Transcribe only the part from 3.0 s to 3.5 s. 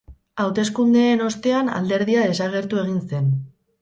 zen.